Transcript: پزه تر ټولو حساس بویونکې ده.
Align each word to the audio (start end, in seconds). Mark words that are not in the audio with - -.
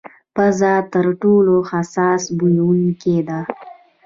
پزه 0.35 0.73
تر 0.93 1.05
ټولو 1.21 1.55
حساس 1.71 2.23
بویونکې 2.37 3.17
ده. 3.27 3.39